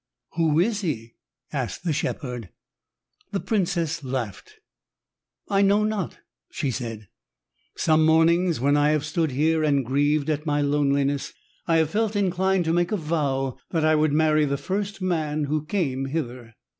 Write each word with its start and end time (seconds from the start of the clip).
"Who 0.33 0.59
is 0.59 0.81
he?" 0.81 1.13
asked 1.53 1.83
the 1.83 1.93
shepherd. 1.93 2.49
The 3.31 3.39
princess 3.39 4.03
laughed. 4.03 4.55
"I 5.47 5.61
know 5.61 5.83
not," 5.83 6.17
she 6.51 6.71
said. 6.71 7.07
"Some 7.77 8.03
mornings 8.03 8.59
when 8.59 8.75
I 8.75 8.89
have 8.93 9.05
stood 9.05 9.29
here 9.29 9.63
and 9.63 9.85
grieved 9.85 10.31
at 10.31 10.43
my 10.47 10.59
loneliness, 10.59 11.33
I 11.67 11.77
have 11.77 11.91
felt 11.91 12.15
inclined 12.15 12.65
to 12.65 12.73
make 12.73 12.91
a 12.91 12.97
vow 12.97 13.59
that 13.69 13.85
I 13.85 13.93
would 13.93 14.11
marry 14.11 14.43
the 14.45 14.57
first 14.57 15.03
man 15.03 15.43
who 15.43 15.65
came 15.67 16.05
hither." 16.05 16.55